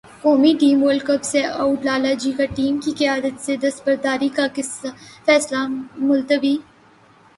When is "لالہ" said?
1.85-2.13